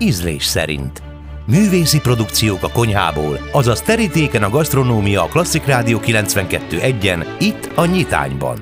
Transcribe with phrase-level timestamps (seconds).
[0.00, 1.02] ízlés szerint.
[1.46, 8.58] Művészi produkciók a konyhából, azaz terítéken a gasztronómia a Klasszik Rádió 92.1-en, itt a Nyitányban.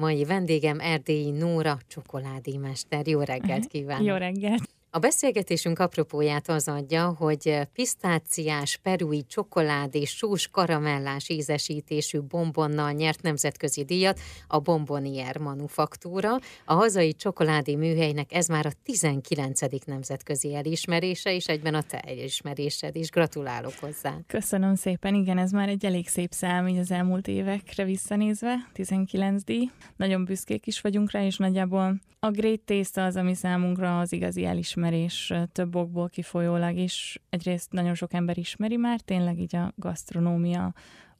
[0.00, 3.06] Mai vendégem Erdélyi Nóra, csokoládémester.
[3.06, 4.06] Jó reggelt kívánok!
[4.06, 4.78] Jó reggelt!
[4.92, 13.22] A beszélgetésünk apropóját az adja, hogy pisztáciás, perui, csokolád és sós karamellás ízesítésű bombonnal nyert
[13.22, 16.36] nemzetközi díjat a Bombonier Manufaktúra.
[16.64, 19.60] A hazai csokoládi műhelynek ez már a 19.
[19.86, 23.10] nemzetközi elismerése, és egyben a te elismerésed is.
[23.10, 24.14] Gratulálok hozzá!
[24.26, 29.44] Köszönöm szépen, igen, ez már egy elég szép szám így az elmúlt évekre visszanézve, 19
[29.44, 29.70] díj.
[29.96, 34.44] Nagyon büszkék is vagyunk rá, és nagyjából a Great Taste az, ami számunkra az igazi
[34.44, 37.20] elismerés elismerés több okból kifolyólag is.
[37.30, 40.74] Egyrészt nagyon sok ember ismeri már, tényleg így a gasztronómia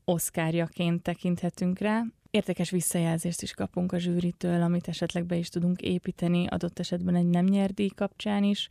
[0.05, 2.05] oszkárjaként tekinthetünk rá.
[2.30, 7.27] Értékes visszajelzést is kapunk a zsűritől, amit esetleg be is tudunk építeni, adott esetben egy
[7.27, 8.69] nem nyerdíj kapcsán is,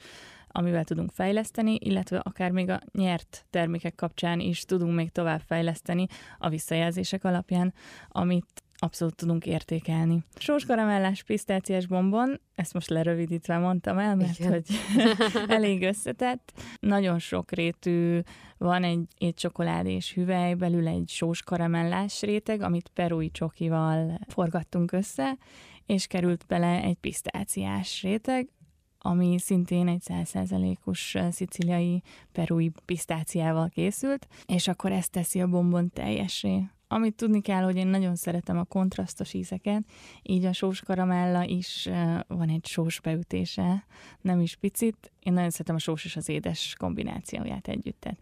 [0.48, 6.08] amivel tudunk fejleszteni, illetve akár még a nyert termékek kapcsán is tudunk még tovább fejleszteni
[6.38, 7.74] a visszajelzések alapján,
[8.08, 10.24] amit abszolút tudunk értékelni.
[10.36, 14.52] Sóskaramellás pisztáciás bombon, ezt most lerövidítve mondtam el, mert Igen.
[14.52, 14.66] hogy
[15.58, 16.54] elég összetett.
[16.80, 18.20] Nagyon sok rétű
[18.58, 25.38] van egy, egy csokoládés hüvely, belül egy sós karamellás réteg, amit perui csokival forgattunk össze,
[25.86, 28.50] és került bele egy pisztáciás réteg,
[29.02, 36.70] ami szintén egy százszerzelékos sziciliai perui pisztáciával készült, és akkor ezt teszi a bombon teljesé.
[36.92, 39.84] Amit tudni kell, hogy én nagyon szeretem a kontrasztos ízeket,
[40.24, 41.90] így a sós karamella is
[42.28, 43.86] van egy sós beütése,
[44.22, 45.12] nem is picit.
[45.20, 48.00] Én nagyon szeretem a sós és az édes kombinációját együtt.
[48.00, 48.20] Tehát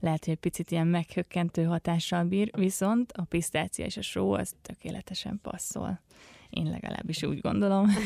[0.00, 4.54] lehet, hogy egy picit ilyen meghökkentő hatással bír, viszont a pisztácia és a só az
[4.62, 6.00] tökéletesen passzol.
[6.50, 7.86] Én legalábbis úgy gondolom.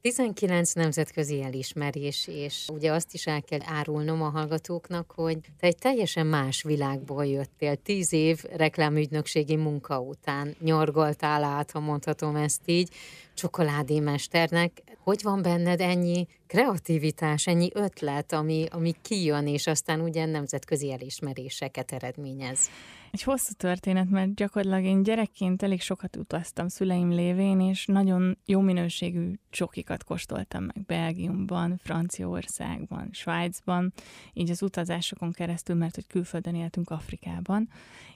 [0.00, 5.76] 19 nemzetközi elismerés, és ugye azt is el kell árulnom a hallgatóknak, hogy te egy
[5.76, 7.76] teljesen más világból jöttél.
[7.76, 12.88] Tíz év reklámügynökségi munka után nyargaltál át, ha mondhatom ezt így,
[13.34, 14.82] csokoládémesternek.
[14.98, 21.92] Hogy van benned ennyi kreativitás, ennyi ötlet, ami, ami kijön, és aztán ugye nemzetközi elismeréseket
[21.92, 22.70] eredményez?
[23.10, 28.60] Egy hosszú történet, mert gyakorlatilag én gyerekként elég sokat utaztam szüleim lévén, és nagyon jó
[28.60, 33.92] minőségű csokikat kóstoltam meg Belgiumban, Franciaországban, Svájcban,
[34.32, 37.68] így az utazásokon keresztül, mert hogy külföldön éltünk Afrikában,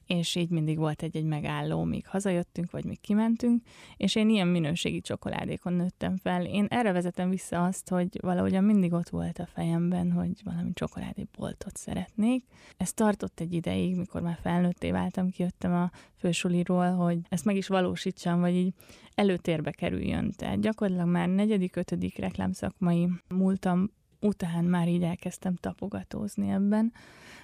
[0.06, 3.62] és így mindig volt egy-egy megálló, míg hazajöttünk, vagy míg kimentünk,
[3.96, 6.44] és én ilyen minőségi csokoládékon nőttem fel.
[6.44, 11.76] Én erre vezetem vissza azt, hogy valahogyan mindig ott volt a fejemben, hogy valami csokoládéboltot
[11.76, 12.44] szeretnék.
[12.76, 17.66] Ez tartott egy ideig, mikor már felnőtté váltam, kijöttem a fősuliról, hogy ezt meg is
[17.66, 18.74] valósítsam, vagy így
[19.14, 20.32] előtérbe kerüljön.
[20.36, 26.92] Tehát gyakorlatilag már negyedik, ötödik reklámszakmai múltam után már így elkezdtem tapogatózni ebben.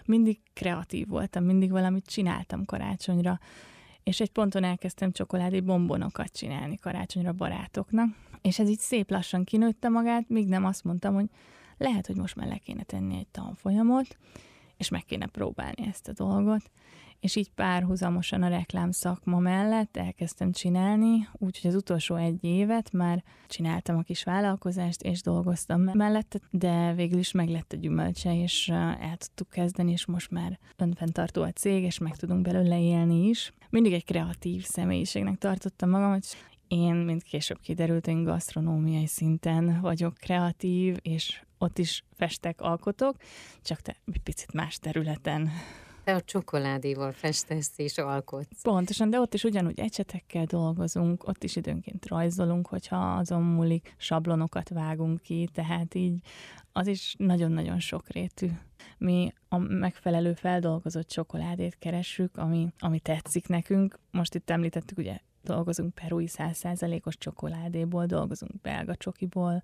[0.04, 3.38] Mindig kreatív voltam, mindig valamit csináltam karácsonyra,
[4.02, 8.08] és egy ponton elkezdtem csokoládé bombonokat csinálni karácsonyra barátoknak,
[8.46, 11.26] és ez így szép lassan kinőtte magát, míg nem azt mondtam, hogy
[11.78, 14.16] lehet, hogy most már le kéne tenni egy tanfolyamot,
[14.76, 16.70] és meg kéne próbálni ezt a dolgot
[17.20, 23.24] és így párhuzamosan a reklám szakma mellett elkezdtem csinálni, úgyhogy az utolsó egy évet már
[23.46, 29.16] csináltam a kis vállalkozást, és dolgoztam mellette, de végül is meglett a gyümölcse, és el
[29.16, 33.52] tudtuk kezdeni, és most már önfenntartó a cég, és meg tudunk belőle élni is.
[33.70, 36.24] Mindig egy kreatív személyiségnek tartottam magam, hogy
[36.68, 43.16] én, mint később kiderült, én gasztronómiai szinten vagyok kreatív, és ott is festek, alkotok,
[43.62, 45.50] csak te egy picit más területen
[46.06, 48.62] te a csokoládéval festesz és alkotsz.
[48.62, 54.68] Pontosan, de ott is ugyanúgy ecsetekkel dolgozunk, ott is időnként rajzolunk, hogyha azon múlik, sablonokat
[54.68, 56.20] vágunk ki, tehát így
[56.72, 58.48] az is nagyon-nagyon sokrétű.
[58.98, 63.98] Mi a megfelelő feldolgozott csokoládét keressük, ami, ami tetszik nekünk.
[64.10, 69.62] Most itt említettük, ugye dolgozunk perui 100%-os csokoládéból, dolgozunk belga csokiból,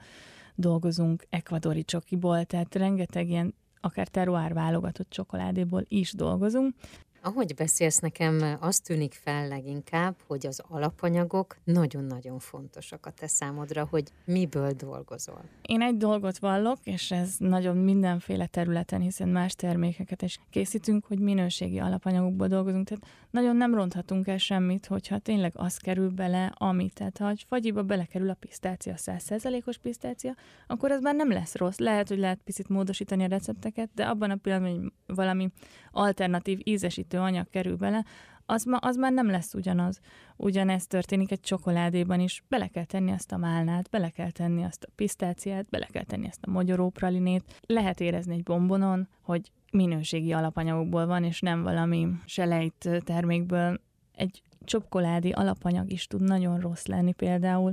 [0.54, 6.74] dolgozunk ekvadori csokiból, tehát rengeteg ilyen akár terroár válogatott csokoládéból is dolgozunk,
[7.22, 13.86] ahogy beszélsz nekem, az tűnik fel leginkább, hogy az alapanyagok nagyon-nagyon fontosak a te számodra,
[13.90, 15.44] hogy miből dolgozol.
[15.62, 21.18] Én egy dolgot vallok, és ez nagyon mindenféle területen, hiszen más termékeket is készítünk, hogy
[21.18, 22.86] minőségi alapanyagokból dolgozunk.
[22.86, 26.90] Tehát nagyon nem ronthatunk el semmit, hogyha tényleg az kerül bele, ami.
[26.94, 30.34] Tehát ha egy fagyiba belekerül a pisztácia, 100%-os pisztácia,
[30.66, 31.78] akkor az már nem lesz rossz.
[31.78, 35.50] Lehet, hogy lehet picit módosítani a recepteket, de abban a pillanatban, hogy valami
[35.90, 38.04] alternatív ízesítő anyag kerül bele,
[38.46, 40.00] az, ma, az már nem lesz ugyanaz.
[40.36, 42.44] Ugyanezt történik egy csokoládéban is.
[42.48, 46.28] Bele kell tenni azt a málnát, bele kell tenni azt a pisztáciát, bele kell tenni
[46.28, 47.60] azt a magyarópralinét.
[47.66, 53.80] Lehet érezni egy bombonon, hogy minőségi alapanyagokból van, és nem valami selejt termékből.
[54.14, 57.72] Egy csokoládi alapanyag is tud nagyon rossz lenni például,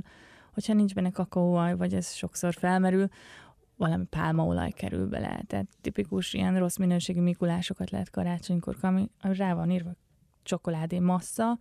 [0.52, 3.08] hogyha nincs benne kakaóaj, vagy ez sokszor felmerül,
[3.80, 5.42] valami pálmaolaj kerül bele.
[5.46, 9.90] Tehát tipikus ilyen rossz minőségű mikulásokat lehet karácsonykor, ami rá van írva
[10.42, 11.58] csokoládé massza,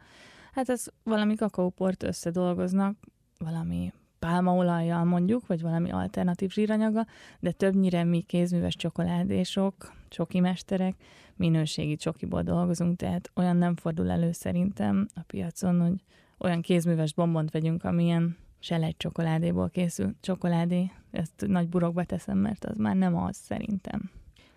[0.52, 2.98] hát ez valami kakaóport összedolgoznak,
[3.38, 7.06] valami pálmaolajjal mondjuk, vagy valami alternatív zsíranyaga,
[7.40, 10.96] de többnyire mi kézműves csokoládésok, csoki mesterek,
[11.36, 16.04] minőségi csokiból dolgozunk, tehát olyan nem fordul elő szerintem a piacon, hogy
[16.38, 20.92] olyan kézműves bombont vegyünk, amilyen selej csokoládéból készül csokoládé.
[21.12, 24.10] Ezt nagy burokba teszem, mert az már nem az szerintem.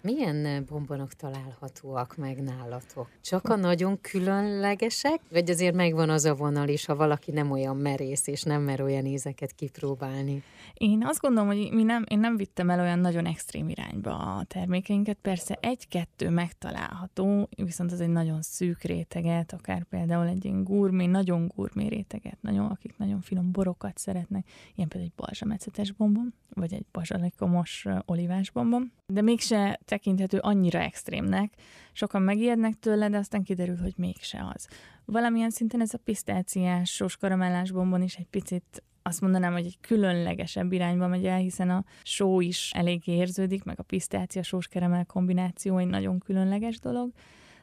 [0.03, 3.09] Milyen eh, bombonok találhatóak meg nálatok?
[3.21, 5.21] Csak a nagyon különlegesek?
[5.31, 8.81] Vagy azért megvan az a vonal is, ha valaki nem olyan merész, és nem mer
[8.81, 10.43] olyan ízeket kipróbálni?
[10.75, 14.45] Én azt gondolom, hogy mi nem, én nem vittem el olyan nagyon extrém irányba a
[14.45, 15.19] termékeinket.
[15.23, 21.53] Persze egy-kettő megtalálható, viszont az egy nagyon szűk réteget, akár például egy ilyen gurmé, nagyon
[21.55, 26.85] gurmé réteget, nagyon, akik nagyon finom borokat szeretnek, ilyen például egy balzsamecetes bombon, vagy egy
[26.93, 28.93] bazsalikomos eh, olivás bombon.
[29.07, 31.53] De mégse tekinthető annyira extrémnek.
[31.93, 34.69] Sokan megijednek tőle, de aztán kiderül, hogy mégse az.
[35.05, 39.79] Valamilyen szinten ez a pisztáciás, sós karamellás bombon is egy picit azt mondanám, hogy egy
[39.81, 45.05] különlegesebb irányba megy el, hiszen a só is elég érződik, meg a pisztácia sós karamell
[45.05, 47.11] kombináció egy nagyon különleges dolog,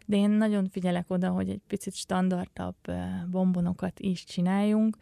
[0.05, 2.75] de én nagyon figyelek oda, hogy egy picit standardabb
[3.31, 4.97] bombonokat is csináljunk,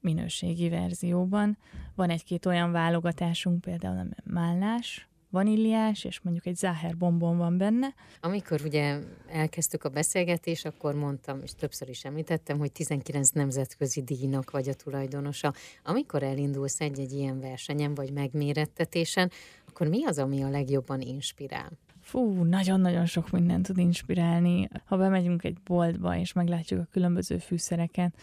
[0.00, 1.58] minőségi verzióban.
[1.94, 7.94] Van egy-két olyan válogatásunk, például a málnás, vaníliás, és mondjuk egy záher bombon van benne.
[8.20, 8.98] Amikor ugye
[9.28, 14.74] elkezdtük a beszélgetést, akkor mondtam, és többször is említettem, hogy 19 nemzetközi díjnak vagy a
[14.74, 15.52] tulajdonosa.
[15.84, 19.30] Amikor elindulsz egy-egy ilyen versenyen, vagy megmérettetésen,
[19.68, 21.70] akkor mi az, ami a legjobban inspirál?
[22.00, 24.68] Fú, nagyon-nagyon sok mindent tud inspirálni.
[24.84, 28.14] Ha bemegyünk egy boltba, és meglátjuk a különböző fűszereket,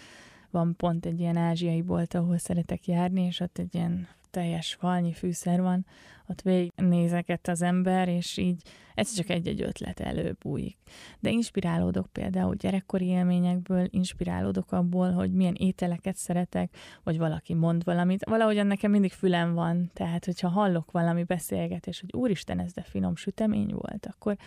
[0.49, 5.13] van pont egy ilyen ázsiai bolt, ahol szeretek járni, és ott egy ilyen teljes falnyi
[5.13, 5.85] fűszer van,
[6.27, 8.61] ott végignézeket az ember, és így
[8.95, 10.77] ez csak egy-egy ötlet előbújik.
[11.19, 18.25] De inspirálódok például gyerekkori élményekből, inspirálódok abból, hogy milyen ételeket szeretek, vagy valaki mond valamit.
[18.25, 23.15] Valahogyan nekem mindig fülem van, tehát hogyha hallok valami beszélgetés, hogy úristen, ez de finom
[23.15, 24.37] sütemény volt, akkor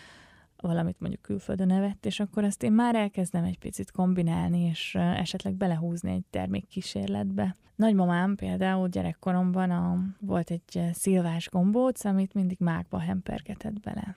[0.61, 5.53] valamit mondjuk külföldön evett, és akkor azt én már elkezdem egy picit kombinálni, és esetleg
[5.53, 7.55] belehúzni egy termékkísérletbe.
[7.75, 14.15] Nagymamám például gyerekkoromban a, volt egy szilvás gombóc, amit mindig mákba hempergetett bele.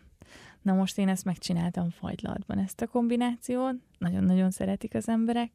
[0.62, 5.50] Na most én ezt megcsináltam fagylatban, ezt a kombinációt, nagyon-nagyon szeretik az emberek,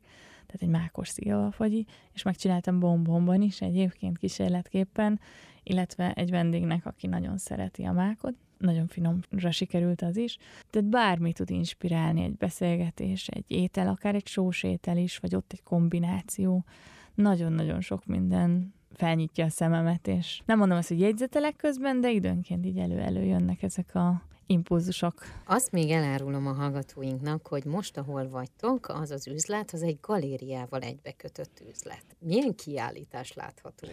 [0.46, 5.20] tehát egy mákos szilvafagyi, és megcsináltam bombomban is egyébként kísérletképpen,
[5.64, 10.38] illetve egy vendégnek, aki nagyon szereti a mákot, nagyon finomra sikerült az is.
[10.70, 15.52] Tehát bármi tud inspirálni, egy beszélgetés, egy étel, akár egy sós étel is, vagy ott
[15.52, 16.66] egy kombináció.
[17.14, 22.66] Nagyon-nagyon sok minden felnyitja a szememet, és nem mondom azt, hogy jegyzetelek közben, de időnként
[22.66, 25.14] így elő-elő jönnek ezek a impulzusok.
[25.46, 30.80] Azt még elárulom a hallgatóinknak, hogy most, ahol vagytok, az az üzlet, az egy galériával
[30.80, 32.06] egybekötött üzlet.
[32.20, 33.88] Milyen kiállítás látható?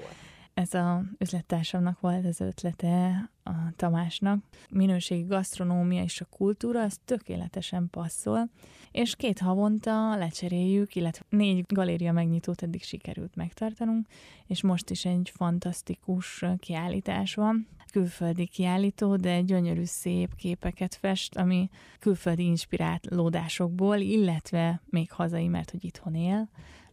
[0.55, 4.45] Ez a üzlettársamnak volt az ötlete, a Tamásnak.
[4.71, 8.49] Minőségi gasztronómia és a kultúra, az tökéletesen passzol,
[8.91, 14.07] és két havonta lecseréljük, illetve négy galéria megnyitót eddig sikerült megtartanunk,
[14.47, 17.69] és most is egy fantasztikus kiállítás van.
[17.93, 21.69] Külföldi kiállító, de gyönyörű szép képeket fest, ami
[21.99, 26.49] külföldi inspirálódásokból, illetve még hazai, mert hogy itthon él,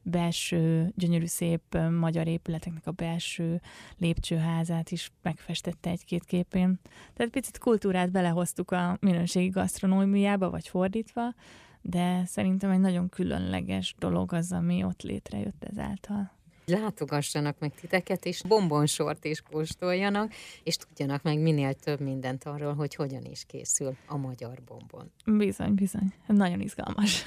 [0.09, 3.61] belső, gyönyörű szép magyar épületeknek a belső
[3.97, 6.79] lépcsőházát is megfestette egy-két képén.
[7.13, 11.33] Tehát picit kultúrát belehoztuk a minőségi gasztronómiába, vagy fordítva,
[11.81, 16.38] de szerintem egy nagyon különleges dolog az, ami ott létrejött ezáltal
[16.69, 20.33] látogassanak meg titeket, és bombonsort is kóstoljanak,
[20.63, 25.11] és tudjanak meg minél több mindent arról, hogy hogyan is készül a magyar bombon.
[25.25, 26.13] Bizony, bizony.
[26.27, 27.25] Nagyon izgalmas.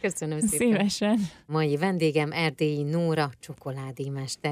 [0.00, 0.68] Köszönöm szépen.
[0.68, 1.18] Szívesen.
[1.46, 4.50] Mai vendégem Erdélyi Nóra, csokoládémester.